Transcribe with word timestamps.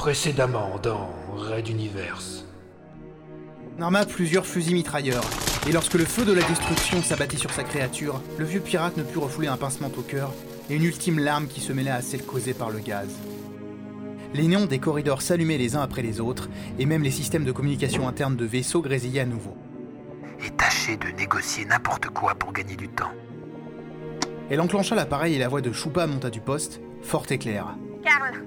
Précédemment 0.00 0.80
dans 0.82 1.10
Raid 1.36 1.68
Universe. 1.68 2.46
Narma 3.76 4.06
plusieurs 4.06 4.46
fusils 4.46 4.72
mitrailleurs, 4.72 5.26
et 5.68 5.72
lorsque 5.72 5.92
le 5.92 6.06
feu 6.06 6.24
de 6.24 6.32
la 6.32 6.40
destruction 6.40 7.02
s'abattit 7.02 7.36
sur 7.36 7.50
sa 7.50 7.64
créature, 7.64 8.22
le 8.38 8.46
vieux 8.46 8.60
pirate 8.60 8.96
ne 8.96 9.02
put 9.02 9.18
refouler 9.18 9.48
un 9.48 9.58
pincement 9.58 9.90
au 9.94 10.00
cœur 10.00 10.32
et 10.70 10.76
une 10.76 10.84
ultime 10.84 11.18
larme 11.18 11.48
qui 11.48 11.60
se 11.60 11.74
mêlait 11.74 11.90
à 11.90 12.00
celle 12.00 12.24
causée 12.24 12.54
par 12.54 12.70
le 12.70 12.78
gaz. 12.78 13.10
Les 14.32 14.48
néons 14.48 14.64
des 14.64 14.78
corridors 14.78 15.20
s'allumaient 15.20 15.58
les 15.58 15.76
uns 15.76 15.82
après 15.82 16.00
les 16.00 16.18
autres, 16.18 16.48
et 16.78 16.86
même 16.86 17.02
les 17.02 17.10
systèmes 17.10 17.44
de 17.44 17.52
communication 17.52 18.08
interne 18.08 18.36
de 18.36 18.46
vaisseaux 18.46 18.80
grésillaient 18.80 19.20
à 19.20 19.26
nouveau. 19.26 19.54
Et 20.42 20.48
tâchez 20.48 20.96
de 20.96 21.08
négocier 21.08 21.66
n'importe 21.66 22.06
quoi 22.06 22.34
pour 22.36 22.54
gagner 22.54 22.76
du 22.76 22.88
temps. 22.88 23.12
Elle 24.48 24.62
enclencha 24.62 24.94
l'appareil 24.94 25.34
et 25.34 25.38
la 25.38 25.48
voix 25.48 25.60
de 25.60 25.72
Choupa 25.72 26.06
monta 26.06 26.30
du 26.30 26.40
poste, 26.40 26.80
forte 27.02 27.32
et 27.32 27.38
claire. 27.38 27.76
Karl, 28.02 28.46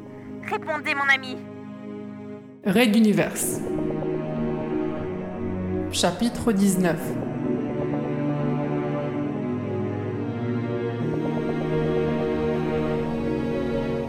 répondez 0.50 0.94
mon 0.96 1.08
ami. 1.14 1.38
Raid 2.66 2.96
Universe. 2.96 3.60
Chapitre 5.92 6.52
19 6.52 6.98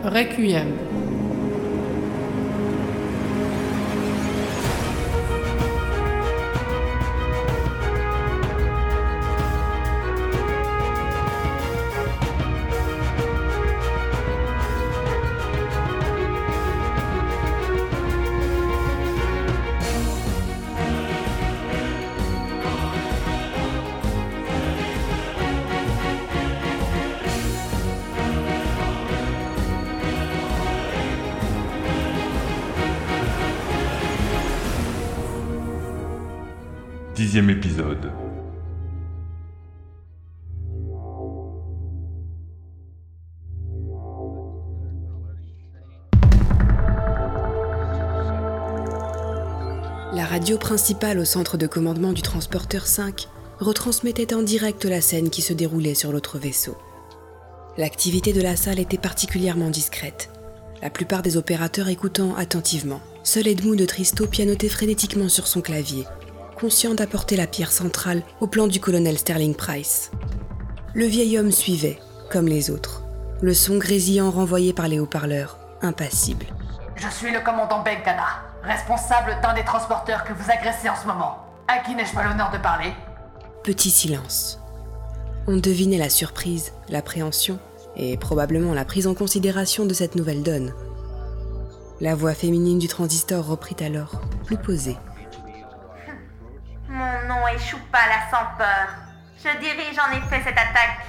Requiem. 0.04 0.66
Épisode. 37.36 38.12
La 50.12 50.24
radio 50.24 50.58
principale 50.58 51.18
au 51.18 51.24
centre 51.24 51.56
de 51.56 51.66
commandement 51.66 52.12
du 52.12 52.22
transporteur 52.22 52.86
5 52.86 53.26
retransmettait 53.58 54.32
en 54.32 54.42
direct 54.42 54.84
la 54.84 55.00
scène 55.00 55.28
qui 55.28 55.42
se 55.42 55.52
déroulait 55.52 55.94
sur 55.94 56.12
l'autre 56.12 56.38
vaisseau. 56.38 56.78
L'activité 57.76 58.32
de 58.32 58.42
la 58.42 58.54
salle 58.54 58.78
était 58.78 58.96
particulièrement 58.96 59.70
discrète, 59.70 60.30
la 60.82 60.90
plupart 60.90 61.22
des 61.22 61.36
opérateurs 61.36 61.88
écoutant 61.88 62.36
attentivement. 62.36 63.00
Seul 63.24 63.48
Edmund 63.48 63.76
de 63.76 63.86
Tristo 63.86 64.28
pianotait 64.28 64.68
frénétiquement 64.68 65.28
sur 65.28 65.48
son 65.48 65.62
clavier, 65.62 66.04
conscient 66.54 66.94
d'apporter 66.94 67.36
la 67.36 67.46
pierre 67.46 67.72
centrale 67.72 68.22
au 68.40 68.46
plan 68.46 68.66
du 68.66 68.80
colonel 68.80 69.18
Sterling 69.18 69.54
Price. 69.54 70.10
Le 70.94 71.04
vieil 71.06 71.38
homme 71.38 71.50
suivait, 71.50 71.98
comme 72.30 72.46
les 72.46 72.70
autres, 72.70 73.02
le 73.42 73.52
son 73.52 73.76
grésillant 73.76 74.30
renvoyé 74.30 74.72
par 74.72 74.88
les 74.88 74.98
haut-parleurs, 74.98 75.58
impassible. 75.82 76.46
Je 76.96 77.08
suis 77.08 77.32
le 77.32 77.40
commandant 77.40 77.82
Benkana, 77.82 78.42
responsable 78.62 79.36
d'un 79.42 79.54
des 79.54 79.64
transporteurs 79.64 80.24
que 80.24 80.32
vous 80.32 80.50
agressez 80.50 80.88
en 80.88 80.96
ce 80.96 81.06
moment. 81.06 81.38
À 81.68 81.78
qui 81.78 81.94
n'ai-je 81.94 82.14
pas 82.14 82.24
l'honneur 82.24 82.50
de 82.52 82.58
parler? 82.58 82.92
Petit 83.62 83.90
silence. 83.90 84.60
On 85.46 85.56
devinait 85.56 85.98
la 85.98 86.08
surprise, 86.08 86.72
l'appréhension 86.88 87.58
et 87.96 88.16
probablement 88.16 88.74
la 88.74 88.84
prise 88.84 89.06
en 89.06 89.14
considération 89.14 89.84
de 89.84 89.94
cette 89.94 90.14
nouvelle 90.14 90.42
donne. 90.42 90.72
La 92.00 92.14
voix 92.14 92.34
féminine 92.34 92.78
du 92.78 92.88
transistor 92.88 93.46
reprit 93.46 93.76
alors, 93.84 94.20
plus 94.44 94.56
posée. 94.56 94.96
Mon 97.54 97.60
nom 97.60 97.64
est 97.64 97.68
Choupa 97.68 97.98
la 98.08 98.30
sans 98.30 98.44
peur. 98.56 98.88
Je 99.38 99.58
dirige 99.58 99.98
en 99.98 100.10
effet 100.16 100.42
cette 100.44 100.58
attaque. 100.58 101.06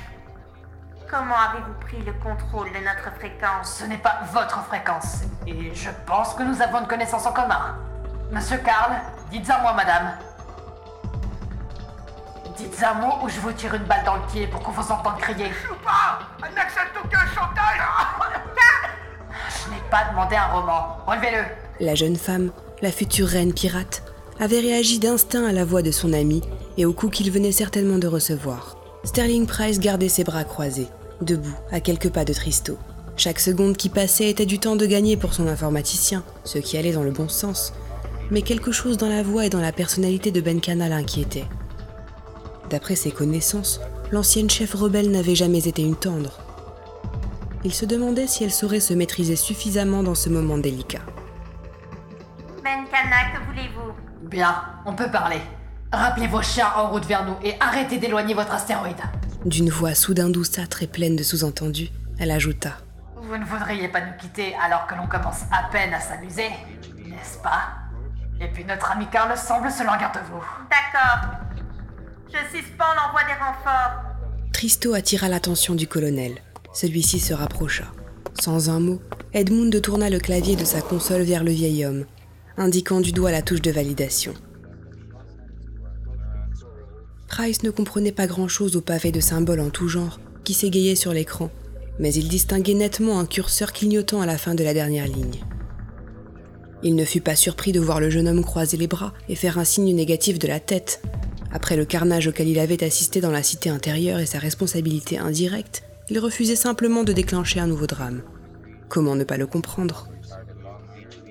Comment 1.10 1.36
avez-vous 1.36 1.74
pris 1.82 2.02
le 2.04 2.14
contrôle 2.14 2.72
de 2.72 2.80
notre 2.80 3.16
fréquence? 3.18 3.78
Ce 3.80 3.86
n'est 3.86 3.98
pas 3.98 4.20
votre 4.32 4.64
fréquence. 4.66 5.22
Et 5.48 5.74
je 5.74 5.90
pense 6.06 6.34
que 6.34 6.44
nous 6.44 6.62
avons 6.62 6.82
une 6.82 6.88
connaissance 6.88 7.26
en 7.26 7.32
commun. 7.32 7.78
Monsieur 8.32 8.58
Karl, 8.58 8.94
dites 9.32 9.50
à 9.50 9.60
moi, 9.60 9.74
madame. 9.74 10.18
Dites 12.58 12.84
un 12.84 12.94
mot 12.96 13.20
ou 13.24 13.30
je 13.30 13.40
vous 13.40 13.52
tire 13.52 13.74
une 13.74 13.84
balle 13.84 14.04
dans 14.06 14.16
le 14.16 14.26
pied 14.32 14.48
pour 14.48 14.62
qu'on 14.62 14.72
vous 14.72 14.92
entende 14.92 15.18
crier. 15.20 15.52
Choupa 15.52 16.20
Elle 16.46 16.54
n'accepte 16.54 16.96
aucun 17.04 17.26
chantage 17.34 17.82
Je 19.50 19.70
n'ai 19.72 19.82
pas 19.90 20.06
demandé 20.12 20.36
un 20.36 20.48
roman. 20.48 20.98
Relevez-le. 21.08 21.86
La 21.86 21.96
jeune 21.96 22.16
femme, 22.16 22.52
la 22.82 22.92
future 22.92 23.28
reine 23.28 23.54
pirate, 23.54 24.04
avait 24.40 24.60
réagi 24.60 25.00
d'instinct 25.00 25.46
à 25.46 25.52
la 25.52 25.66
voix 25.66 25.82
de 25.82 25.92
son 25.92 26.14
ami 26.14 26.42
et 26.78 26.86
au 26.86 26.94
coup 26.94 27.10
qu'il 27.10 27.32
venait 27.32 27.52
certainement 27.52 27.98
de 27.98 28.08
recevoir. 28.08 28.78
Sterling 29.04 29.46
Price 29.46 29.80
gardait 29.80 30.10
ses 30.10 30.24
bras 30.24 30.44
croisés, 30.44 30.88
debout, 31.22 31.56
à 31.72 31.80
quelques 31.80 32.10
pas 32.10 32.26
de 32.26 32.34
Tristo. 32.34 32.78
Chaque 33.18 33.40
seconde 33.40 33.78
qui 33.78 33.88
passait 33.88 34.30
était 34.30 34.46
du 34.46 34.60
temps 34.60 34.76
de 34.76 34.86
gagner 34.86 35.16
pour 35.16 35.34
son 35.34 35.48
informaticien, 35.48 36.24
ce 36.44 36.58
qui 36.58 36.78
allait 36.78 36.92
dans 36.92 37.04
le 37.04 37.12
bon 37.12 37.30
sens. 37.30 37.74
Mais 38.30 38.42
quelque 38.42 38.72
chose 38.72 38.98
dans 38.98 39.08
la 39.08 39.24
voix 39.24 39.46
et 39.46 39.50
dans 39.50 39.62
la 39.62 39.72
personnalité 39.72 40.32
de 40.32 40.42
Benkana 40.42 40.90
l'inquiétait. 40.90 41.46
D'après 42.70 42.96
ses 42.96 43.12
connaissances, 43.12 43.80
l'ancienne 44.12 44.50
chef 44.50 44.74
rebelle 44.74 45.12
n'avait 45.12 45.36
jamais 45.36 45.68
été 45.68 45.82
une 45.82 45.96
tendre. 45.96 46.40
Il 47.64 47.74
se 47.74 47.86
demandait 47.86 48.28
si 48.28 48.44
elle 48.44 48.52
saurait 48.52 48.80
se 48.80 48.94
maîtriser 48.94 49.36
suffisamment 49.36 50.04
dans 50.04 50.16
ce 50.16 50.30
moment 50.30 50.58
délicat. 50.58 51.02
Benkana, 52.64 53.32
que 53.34 53.46
voulez-vous? 53.48 54.05
Bien, 54.30 54.64
on 54.86 54.94
peut 54.94 55.10
parler. 55.12 55.40
Rappelez 55.92 56.28
vos 56.28 56.42
chiens 56.42 56.68
en 56.76 56.90
route 56.90 57.06
vers 57.06 57.26
nous 57.26 57.36
et 57.44 57.54
arrêtez 57.60 58.00
d'éloigner 58.00 58.34
votre 58.34 58.54
astéroïde. 58.54 58.98
D'une 59.46 59.70
voix 59.70 59.94
soudain 59.94 60.30
douceâtre 60.30 60.82
et 60.82 60.88
pleine 60.88 61.16
de 61.16 61.22
sous-entendus, 61.22 61.90
elle 62.18 62.32
ajouta 62.32 62.72
Vous 63.16 63.38
ne 63.38 63.46
voudriez 63.46 63.88
pas 63.88 64.02
nous 64.02 64.18
quitter 64.20 64.56
alors 64.56 64.88
que 64.88 64.96
l'on 64.96 65.08
commence 65.08 65.44
à 65.52 65.70
peine 65.72 65.94
à 65.94 66.00
s'amuser, 66.00 66.50
n'est-ce 67.06 67.38
pas? 67.38 67.70
Et 68.42 68.48
puis 68.48 68.66
notre 68.66 68.92
ami 68.92 69.06
Carl 69.12 69.38
semble 69.38 69.70
se 69.70 69.84
languir 69.84 70.12
de 70.12 70.20
vous. 70.32 70.44
D'accord. 70.70 71.32
Je 72.28 72.58
suspends 72.58 72.94
l'envoi 72.98 73.22
des 73.24 73.34
renforts. 73.34 74.02
Tristo 74.52 74.94
attira 74.94 75.30
l'attention 75.30 75.76
du 75.76 75.88
colonel. 75.88 76.34
Celui-ci 76.74 77.20
se 77.20 77.34
rapprocha. 77.34 77.86
Sans 78.42 78.70
un 78.70 78.80
mot, 78.80 79.02
Edmund 79.34 79.82
tourna 79.82 80.10
le 80.10 80.20
clavier 80.20 80.56
de 80.56 80.66
sa 80.66 80.82
console 80.82 81.22
vers 81.22 81.44
le 81.44 81.52
vieil 81.52 81.86
homme, 81.86 82.06
indiquant 82.58 83.02
du 83.02 83.12
doigt 83.12 83.32
la 83.32 83.42
touche 83.42 83.62
de 83.62 83.72
validation. 83.72 84.34
Price 87.28 87.64
ne 87.64 87.70
comprenait 87.70 88.12
pas 88.12 88.28
grand-chose 88.28 88.76
au 88.76 88.82
pavé 88.82 89.12
de 89.12 89.20
symboles 89.20 89.60
en 89.60 89.70
tout 89.70 89.88
genre 89.88 90.20
qui 90.44 90.54
s'égayaient 90.54 90.96
sur 90.96 91.12
l'écran, 91.12 91.50
mais 92.00 92.14
il 92.14 92.30
distinguait 92.30 92.74
nettement 92.74 93.20
un 93.20 93.26
curseur 93.26 93.74
clignotant 93.74 94.22
à 94.22 94.26
la 94.26 94.38
fin 94.38 94.56
de 94.56 94.64
la 94.64 94.74
dernière 94.74 95.08
ligne. 95.08 95.44
Il 96.84 96.96
ne 96.96 97.04
fut 97.04 97.22
pas 97.22 97.36
surpris 97.36 97.72
de 97.72 97.80
voir 97.80 98.00
le 98.00 98.10
jeune 98.10 98.28
homme 98.28 98.44
croiser 98.44 98.78
les 98.78 98.88
bras 98.88 99.14
et 99.28 99.36
faire 99.36 99.58
un 99.58 99.66
signe 99.66 99.96
négatif 99.96 100.38
de 100.38 100.48
la 100.48 100.60
tête. 100.60 101.02
Après 101.52 101.76
le 101.76 101.86
carnage 101.86 102.28
auquel 102.28 102.48
il 102.48 102.60
avait 102.60 102.84
assisté 102.84 103.22
dans 103.22 103.32
la 103.32 103.44
cité 103.44 103.70
intérieure 103.70 104.20
et 104.20 104.26
sa 104.26 104.40
responsabilité 104.40 105.18
indirecte, 105.18 105.84
il 106.10 106.20
refusait 106.20 106.56
simplement 106.56 107.04
de 107.04 107.14
déclencher 107.14 107.60
un 107.60 107.68
nouveau 107.68 107.88
drame. 107.88 108.22
Comment 108.88 109.16
ne 109.16 109.24
pas 109.24 109.38
le 109.38 109.48
comprendre? 109.48 110.10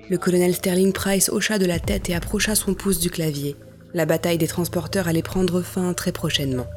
Le 0.07 0.19
colonel 0.19 0.53
Sterling 0.53 0.93
Price 0.93 1.29
hocha 1.29 1.57
de 1.57 1.65
la 1.65 1.79
tête 1.79 2.11
et 2.11 2.15
approcha 2.15 2.53
son 2.53 2.75
pouce 2.75 2.99
du 2.99 3.09
clavier. 3.09 3.55
La 3.95 4.05
bataille 4.05 4.37
des 4.37 4.45
transporteurs 4.45 5.07
allait 5.07 5.23
prendre 5.23 5.61
fin 5.61 5.93
très 5.93 6.11
prochainement. 6.11 6.67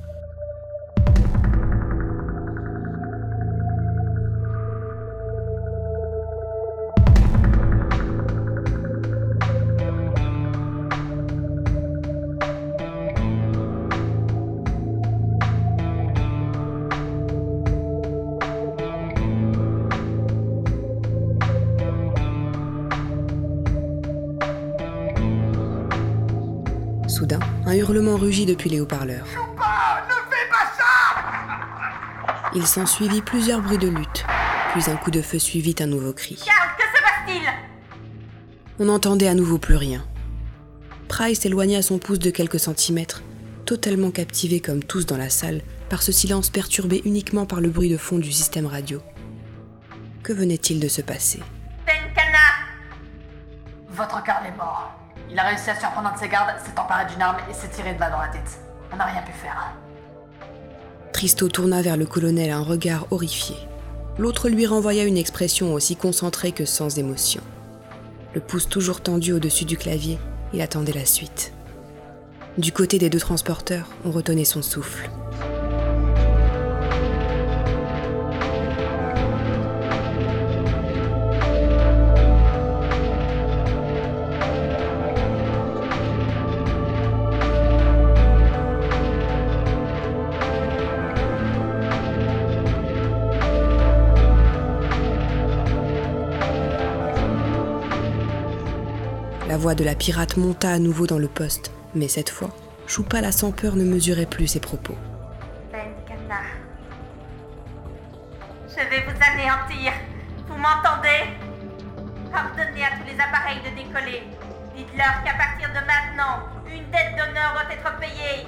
Soudain, 27.08 27.40
un 27.64 27.74
hurlement 27.74 28.16
rugit 28.16 28.44
depuis 28.44 28.68
les 28.68 28.80
haut-parleurs. 28.80 29.24
Ne 29.24 30.14
fais 30.30 30.48
pas 30.50 30.70
ça 30.76 32.50
Il 32.54 32.66
s'ensuivit 32.66 33.22
plusieurs 33.22 33.62
bruits 33.62 33.78
de 33.78 33.88
lutte, 33.88 34.24
puis 34.72 34.90
un 34.90 34.96
coup 34.96 35.10
de 35.10 35.22
feu 35.22 35.38
suivit 35.38 35.74
un 35.80 35.86
nouveau 35.86 36.12
cri. 36.12 36.38
Karl, 36.44 36.68
que 36.76 36.84
se 36.84 37.02
passe-t-il? 37.02 37.48
On 38.78 38.84
n'entendait 38.84 39.28
à 39.28 39.34
nouveau 39.34 39.58
plus 39.58 39.76
rien. 39.76 40.04
Price 41.08 41.46
éloigna 41.46 41.80
son 41.80 41.98
pouce 41.98 42.18
de 42.18 42.30
quelques 42.30 42.60
centimètres, 42.60 43.22
totalement 43.64 44.10
captivé 44.10 44.60
comme 44.60 44.84
tous 44.84 45.06
dans 45.06 45.16
la 45.16 45.30
salle 45.30 45.62
par 45.88 46.02
ce 46.02 46.12
silence 46.12 46.50
perturbé 46.50 47.00
uniquement 47.06 47.46
par 47.46 47.62
le 47.62 47.70
bruit 47.70 47.88
de 47.88 47.96
fond 47.96 48.18
du 48.18 48.30
système 48.30 48.66
radio. 48.66 49.00
Que 50.22 50.34
venait-il 50.34 50.78
de 50.78 50.88
se 50.88 51.00
passer? 51.00 51.40
Benkana 51.86 52.38
Votre 53.88 54.22
Carl 54.22 54.44
est 54.46 54.56
mort. 54.56 54.92
Il 55.30 55.38
a 55.38 55.42
réussi 55.44 55.70
à 55.70 55.78
surprendre 55.78 56.08
un 56.08 56.14
de 56.14 56.18
ses 56.18 56.28
gardes, 56.28 56.54
s'est 56.64 56.78
emparé 56.78 57.04
d'une 57.10 57.20
arme 57.20 57.36
et 57.50 57.54
s'est 57.54 57.68
tiré 57.68 57.94
de 57.94 57.98
balle 57.98 58.12
dans 58.12 58.20
la 58.20 58.28
tête. 58.28 58.58
On 58.92 58.96
n'a 58.96 59.04
rien 59.04 59.22
pu 59.22 59.32
faire. 59.32 59.72
Tristo 61.12 61.48
tourna 61.48 61.82
vers 61.82 61.96
le 61.96 62.06
colonel 62.06 62.50
un 62.50 62.62
regard 62.62 63.06
horrifié. 63.10 63.56
L'autre 64.18 64.48
lui 64.48 64.66
renvoya 64.66 65.04
une 65.04 65.16
expression 65.16 65.74
aussi 65.74 65.96
concentrée 65.96 66.52
que 66.52 66.64
sans 66.64 66.98
émotion. 66.98 67.42
Le 68.34 68.40
pouce 68.40 68.68
toujours 68.68 69.00
tendu 69.00 69.32
au-dessus 69.32 69.64
du 69.64 69.76
clavier, 69.76 70.18
il 70.52 70.60
attendait 70.60 70.92
la 70.92 71.04
suite. 71.04 71.52
Du 72.56 72.72
côté 72.72 72.98
des 72.98 73.10
deux 73.10 73.20
transporteurs, 73.20 73.88
on 74.04 74.10
retenait 74.10 74.44
son 74.44 74.62
souffle. 74.62 75.08
Voix 99.58 99.74
de 99.74 99.84
la 99.84 99.94
pirate 99.94 100.36
monta 100.36 100.70
à 100.70 100.78
nouveau 100.78 101.06
dans 101.06 101.18
le 101.18 101.28
poste, 101.28 101.72
mais 101.94 102.08
cette 102.08 102.30
fois, 102.30 102.50
Choupa 102.86 103.20
la 103.20 103.32
sans 103.32 103.50
peur 103.50 103.74
ne 103.76 103.84
mesurait 103.84 104.24
plus 104.24 104.46
ses 104.46 104.60
propos. 104.60 104.94
Benkana. 105.72 106.40
Je 108.70 108.76
vais 108.76 109.02
vous 109.04 109.18
anéantir. 109.20 109.92
Vous 110.48 110.56
m'entendez? 110.56 111.26
Ordonnez 112.32 112.84
à 112.84 112.96
tous 112.96 113.06
les 113.06 113.20
appareils 113.20 113.58
de 113.58 113.76
décoller. 113.76 114.22
Dites-leur 114.76 115.24
qu'à 115.24 115.34
partir 115.34 115.68
de 115.70 115.84
maintenant, 115.86 116.46
une 116.66 116.88
dette 116.90 117.16
d'honneur 117.18 117.52
doit 117.52 117.72
être 117.72 117.98
payée. 117.98 118.46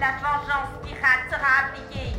La 0.00 0.12
vengeance 0.22 0.72
pirate 0.82 1.28
sera 1.30 1.68
appliquée. 1.68 2.16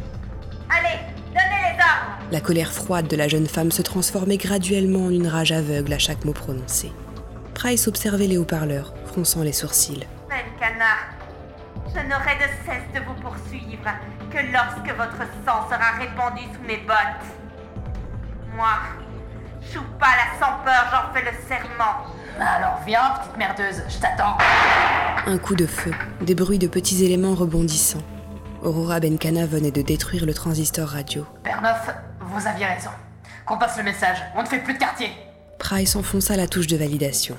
Allez, 0.69 1.00
donnez 1.30 1.74
les 1.74 1.80
ordres 1.81 2.31
La 2.31 2.42
colère 2.42 2.72
froide 2.72 3.07
de 3.07 3.16
la 3.16 3.28
jeune 3.28 3.48
femme 3.48 3.72
se 3.72 3.81
transformait 3.81 4.38
graduellement 4.38 5.06
en 5.06 5.10
une 5.10 5.28
rage 5.28 5.51
aveugle 5.51 5.94
à 5.94 6.00
chaque 6.00 6.24
mot 6.24 6.34
prononcé. 6.34 6.92
Price 7.57 7.88
observait 7.88 8.27
les 8.27 8.38
haut-parleurs, 8.38 8.94
fronçant 9.06 9.42
les 9.42 9.51
sourcils. 9.51 10.06
Benkana, 10.30 10.94
je 11.88 12.01
n'aurai 12.01 12.36
de 12.36 12.48
cesse 12.63 12.94
de 12.94 13.04
vous 13.04 13.15
poursuivre 13.15 13.89
que 14.31 14.38
lorsque 14.54 14.95
votre 14.95 15.24
sang 15.44 15.68
sera 15.68 15.98
répandu 15.98 16.44
sous 16.54 16.68
mes 16.68 16.77
bottes. 16.77 17.25
Moi, 18.56 18.77
Choupa 19.74 20.06
la 20.06 20.39
sans 20.39 20.63
peur, 20.63 20.86
j'en 20.92 21.12
fais 21.12 21.25
le 21.25 21.31
serment. 21.48 22.06
Alors 22.39 22.80
viens, 22.86 23.15
petite 23.21 23.38
merdeuse, 23.38 23.81
je 23.89 23.98
t'attends. 23.98 24.38
Un 25.25 25.39
coup 25.39 25.56
de 25.56 25.65
feu, 25.65 25.95
des 26.21 26.36
bruits 26.36 26.60
de 26.60 26.68
petits 26.68 27.03
éléments 27.03 27.33
rebondissant. 27.33 28.03
Aurora 28.62 29.00
Benkana 29.00 29.48
venait 29.48 29.71
de 29.71 29.81
détruire 29.81 30.27
le 30.27 30.33
transistor 30.36 30.89
radio. 30.89 31.25
Pernoff, 31.44 31.89
vous 32.21 32.48
aviez 32.48 32.68
raison. 32.68 32.92
Qu'on 33.48 33.57
passe 33.57 33.77
le 33.77 33.83
message, 33.83 34.21
on 34.36 34.44
ne 34.44 34.48
fait 34.48 34.60
plus 34.60 34.75
de 34.75 34.80
quartier. 34.80 35.12
Price 35.59 35.95
enfonça 35.95 36.38
la 36.38 36.48
touche 36.48 36.68
de 36.68 36.77
validation. 36.77 37.36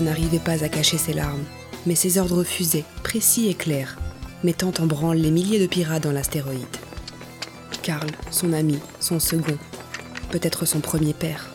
N'arrivait 0.00 0.38
pas 0.38 0.64
à 0.64 0.68
cacher 0.70 0.96
ses 0.96 1.12
larmes, 1.12 1.44
mais 1.84 1.94
ses 1.94 2.16
ordres 2.16 2.38
refusaient, 2.38 2.84
précis 3.02 3.48
et 3.48 3.54
clairs, 3.54 3.98
mettant 4.42 4.72
en 4.80 4.86
branle 4.86 5.18
les 5.18 5.30
milliers 5.30 5.60
de 5.60 5.66
pirates 5.66 6.02
dans 6.02 6.12
l'astéroïde. 6.12 6.64
Karl, 7.82 8.08
son 8.30 8.54
ami, 8.54 8.78
son 9.00 9.20
second, 9.20 9.58
peut-être 10.30 10.64
son 10.64 10.80
premier 10.80 11.12
père. 11.12 11.50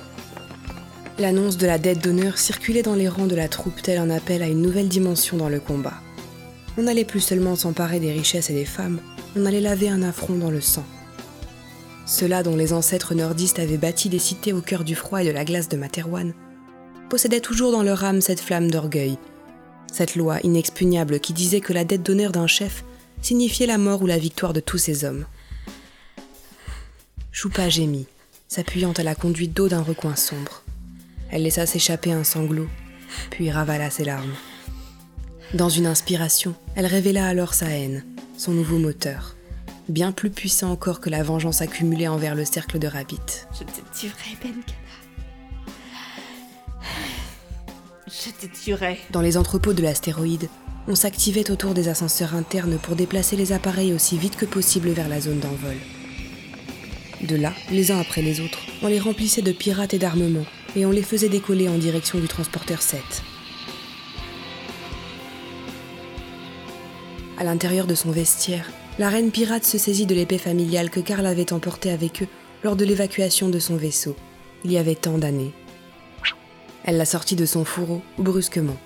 L'annonce 1.17 1.57
de 1.57 1.65
la 1.65 1.79
dette 1.79 2.03
d'honneur 2.03 2.37
circulait 2.37 2.83
dans 2.83 2.93
les 2.93 3.09
rangs 3.09 3.25
de 3.25 3.35
la 3.35 3.47
troupe 3.47 3.81
tel 3.81 3.97
un 3.97 4.11
appel 4.11 4.43
à 4.43 4.47
une 4.47 4.61
nouvelle 4.61 4.87
dimension 4.87 5.37
dans 5.37 5.49
le 5.49 5.59
combat. 5.59 5.95
On 6.77 6.83
n'allait 6.83 7.05
plus 7.05 7.21
seulement 7.21 7.55
s'emparer 7.55 7.99
des 7.99 8.11
richesses 8.11 8.51
et 8.51 8.53
des 8.53 8.65
femmes, 8.65 8.99
on 9.35 9.47
allait 9.47 9.61
laver 9.61 9.89
un 9.89 10.03
affront 10.03 10.35
dans 10.35 10.51
le 10.51 10.61
sang. 10.61 10.85
Ceux-là 12.05 12.43
dont 12.43 12.55
les 12.55 12.71
ancêtres 12.71 13.15
nordistes 13.15 13.59
avaient 13.59 13.77
bâti 13.77 14.09
des 14.09 14.19
cités 14.19 14.53
au 14.53 14.61
cœur 14.61 14.83
du 14.83 14.93
froid 14.93 15.23
et 15.23 15.25
de 15.25 15.31
la 15.31 15.43
glace 15.43 15.69
de 15.69 15.77
Materwan 15.77 16.33
possédaient 17.09 17.42
toujours 17.42 17.71
dans 17.71 17.83
leur 17.83 18.04
âme 18.04 18.21
cette 18.21 18.39
flamme 18.39 18.69
d'orgueil, 18.69 19.18
cette 19.92 20.15
loi 20.15 20.39
inexpugnable 20.44 21.19
qui 21.19 21.33
disait 21.33 21.62
que 21.62 21.74
la 21.74 21.83
dette 21.83 22.04
d'honneur 22.04 22.31
d'un 22.31 22.48
chef 22.48 22.83
signifiait 23.21 23.68
la 23.68 23.77
mort 23.77 24.01
ou 24.01 24.07
la 24.07 24.18
victoire 24.18 24.54
de 24.54 24.59
tous 24.59 24.77
ses 24.77 25.06
hommes. 25.06 25.25
Choupa 27.31 27.69
gémit, 27.69 28.07
s'appuyant 28.48 28.94
à 28.94 29.04
la 29.04 29.15
conduite 29.15 29.54
d'eau 29.54 29.68
d'un 29.68 29.81
recoin 29.81 30.15
sombre. 30.15 30.63
Elle 31.30 31.44
laissa 31.44 31.65
s'échapper 31.65 32.12
un 32.12 32.24
sanglot, 32.24 32.68
puis 33.31 33.51
ravala 33.51 33.89
ses 33.89 34.06
larmes. 34.06 34.33
Dans 35.54 35.69
une 35.69 35.86
inspiration, 35.86 36.56
elle 36.75 36.86
révéla 36.86 37.25
alors 37.25 37.54
sa 37.54 37.68
haine, 37.68 38.04
son 38.38 38.51
nouveau 38.51 38.77
moteur, 38.77 39.36
bien 39.88 40.12
plus 40.12 40.30
puissant 40.30 40.71
encore 40.71 41.00
que 41.00 41.09
la 41.09 41.24
vengeance 41.24 41.62
accumulée 41.62 42.07
envers 42.07 42.36
le 42.36 42.45
cercle 42.45 42.80
de 42.80 42.88
Rabbit. 42.88 43.48
Dans 49.12 49.21
les 49.21 49.38
entrepôts 49.38 49.74
de 49.74 49.81
l'astéroïde, 49.81 50.48
on 50.88 50.95
s'activait 50.95 51.51
autour 51.51 51.74
des 51.74 51.89
ascenseurs 51.89 52.35
internes 52.35 52.78
pour 52.78 52.95
déplacer 52.95 53.35
les 53.35 53.52
appareils 53.52 53.94
aussi 53.94 54.18
vite 54.18 54.37
que 54.37 54.45
possible 54.45 54.90
vers 54.90 55.09
la 55.09 55.19
zone 55.19 55.40
d'envol. 55.40 55.76
De 57.21 57.35
là, 57.35 57.52
les 57.69 57.92
uns 57.92 57.99
après 57.99 58.21
les 58.21 58.40
autres, 58.40 58.59
on 58.81 58.87
les 58.87 58.99
remplissait 58.99 59.42
de 59.42 59.52
pirates 59.52 59.94
et 59.94 59.99
d'armements, 59.99 60.45
et 60.76 60.85
on 60.85 60.92
les 60.92 61.02
faisait 61.02 61.28
décoller 61.28 61.68
en 61.68 61.78
direction 61.78 62.19
du 62.19 62.28
transporteur 62.28 62.81
7. 62.81 63.02
À 67.37 67.44
l'intérieur 67.44 67.87
de 67.87 67.95
son 67.95 68.11
vestiaire, 68.11 68.71
la 68.99 69.09
reine 69.09 69.31
pirate 69.31 69.66
se 69.66 69.78
saisit 69.78 70.06
de 70.06 70.16
l'épée 70.16 70.37
familiale 70.37 70.90
que 70.90 71.02
Karl 71.02 71.26
avait 71.26 71.52
emportée 71.52 71.92
avec 71.92 72.23
eux 72.23 72.28
lors 72.64 72.76
de 72.76 72.85
l'évacuation 72.85 73.49
de 73.49 73.59
son 73.59 73.76
vaisseau, 73.76 74.16
il 74.64 74.71
y 74.71 74.78
avait 74.78 74.95
tant 74.95 75.18
d'années. 75.18 75.54
Elle 76.87 76.95
la 76.95 77.06
sortit 77.06 77.35
de 77.35 77.45
son 77.45 77.65
fourreau, 77.65 78.01
brusquement. 78.17 78.77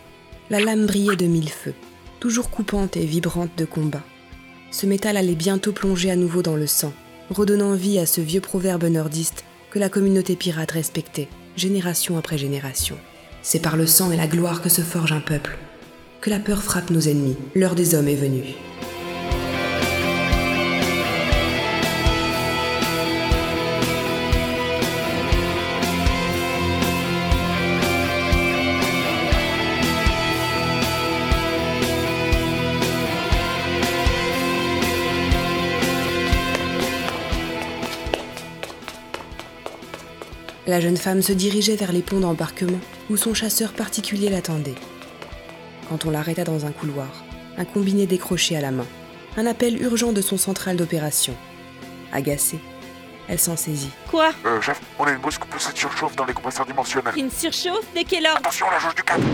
La 0.49 0.59
lame 0.59 0.87
brillait 0.87 1.15
de 1.15 1.27
mille 1.27 1.49
feux, 1.49 1.75
toujours 2.19 2.49
coupante 2.49 2.97
et 2.97 3.05
vibrante 3.05 3.51
de 3.55 3.63
combat. 3.63 4.01
Ce 4.71 4.87
métal 4.87 5.17
allait 5.17 5.35
bientôt 5.35 5.71
plonger 5.71 6.09
à 6.09 6.15
nouveau 6.15 6.41
dans 6.41 6.55
le 6.55 6.65
sang, 6.65 6.93
redonnant 7.29 7.75
vie 7.75 7.99
à 7.99 8.07
ce 8.07 8.19
vieux 8.19 8.41
proverbe 8.41 8.85
nordiste 8.85 9.45
que 9.69 9.77
la 9.77 9.87
communauté 9.87 10.35
pirate 10.35 10.71
respectait, 10.71 11.29
génération 11.55 12.17
après 12.17 12.39
génération. 12.39 12.97
C'est 13.43 13.61
par 13.61 13.77
le 13.77 13.85
sang 13.85 14.11
et 14.11 14.17
la 14.17 14.27
gloire 14.27 14.63
que 14.63 14.69
se 14.69 14.81
forge 14.81 15.11
un 15.11 15.21
peuple. 15.21 15.59
Que 16.21 16.31
la 16.31 16.39
peur 16.39 16.63
frappe 16.63 16.89
nos 16.89 17.01
ennemis, 17.01 17.37
l'heure 17.53 17.75
des 17.75 17.93
hommes 17.93 18.07
est 18.07 18.15
venue. 18.15 18.55
La 40.71 40.79
jeune 40.79 40.95
femme 40.95 41.21
se 41.21 41.33
dirigeait 41.33 41.75
vers 41.75 41.91
les 41.91 42.01
ponts 42.01 42.21
d'embarquement 42.21 42.79
où 43.09 43.17
son 43.17 43.33
chasseur 43.33 43.73
particulier 43.73 44.29
l'attendait. 44.29 44.75
Quand 45.89 46.05
on 46.05 46.11
l'arrêta 46.11 46.45
dans 46.45 46.65
un 46.65 46.71
couloir, 46.71 47.25
un 47.57 47.65
combiné 47.65 48.07
décroché 48.07 48.55
à 48.55 48.61
la 48.61 48.71
main, 48.71 48.85
un 49.35 49.47
appel 49.47 49.81
urgent 49.81 50.13
de 50.13 50.21
son 50.21 50.37
central 50.37 50.77
d'opération. 50.77 51.35
Agacée, 52.13 52.61
elle 53.27 53.37
s'en 53.37 53.57
saisit. 53.57 53.89
Quoi? 54.09 54.31
Euh, 54.45 54.61
chef, 54.61 54.79
on 54.97 55.03
a 55.03 55.11
une 55.11 55.19
brusque 55.19 55.43
poussée 55.43 55.73
de 55.73 55.77
surchauffe 55.77 56.15
dans 56.15 56.23
les 56.23 56.31
compresseurs 56.31 56.65
dimensionnels. 56.65 57.15
Une 57.17 57.31
surchauffe 57.31 57.93
De 57.93 58.07
quelle 58.07 58.25
ordre 58.27 58.39
Attention 58.39 58.67
à 58.69 58.71
la 58.71 58.79
jauge 58.79 58.95
du 58.95 59.03
câble 59.03 59.25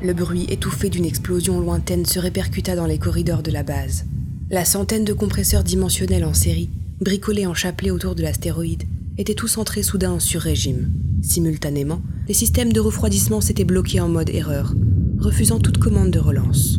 Le 0.00 0.12
bruit 0.14 0.46
étouffé 0.48 0.90
d'une 0.90 1.04
explosion 1.04 1.58
lointaine 1.58 2.06
se 2.06 2.20
répercuta 2.20 2.76
dans 2.76 2.86
les 2.86 3.00
corridors 3.00 3.42
de 3.42 3.50
la 3.50 3.64
base. 3.64 4.04
La 4.48 4.64
centaine 4.64 5.04
de 5.04 5.12
compresseurs 5.12 5.64
dimensionnels 5.64 6.24
en 6.24 6.34
série, 6.34 6.70
bricolés 7.00 7.48
en 7.48 7.54
chapelet 7.54 7.90
autour 7.90 8.14
de 8.14 8.22
l'astéroïde, 8.22 8.84
étaient 9.18 9.34
tous 9.34 9.58
entrés 9.58 9.82
soudain 9.82 10.12
en 10.12 10.20
sur-régime. 10.20 10.92
Simultanément, 11.22 12.00
les 12.28 12.34
systèmes 12.34 12.72
de 12.72 12.80
refroidissement 12.80 13.40
s'étaient 13.40 13.64
bloqués 13.64 14.00
en 14.00 14.08
mode 14.08 14.30
erreur, 14.30 14.74
refusant 15.18 15.58
toute 15.58 15.78
commande 15.78 16.10
de 16.10 16.20
relance. 16.20 16.78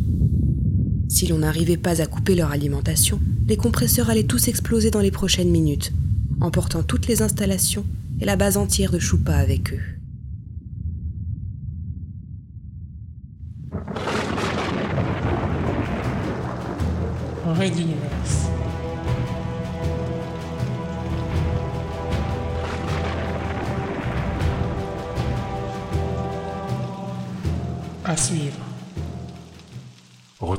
Si 1.10 1.28
l'on 1.28 1.40
n'arrivait 1.40 1.78
pas 1.78 2.02
à 2.02 2.08
couper 2.08 2.36
leur 2.36 2.52
alimentation, 2.52 3.20
les 3.48 3.58
compresseurs 3.58 4.10
allaient 4.10 4.24
tous 4.24 4.48
exploser 4.48 4.90
dans 4.90 5.02
les 5.02 5.12
prochaines 5.12 5.52
minutes, 5.52 5.92
emportant 6.40 6.84
toutes 6.84 7.08
les 7.08 7.22
installations 7.22 7.86
et 8.22 8.26
la 8.26 8.36
base 8.36 8.58
entière 8.58 8.92
de 8.92 9.00
Choupa 9.00 9.36
avec 9.36 9.74
eux. 9.74 9.80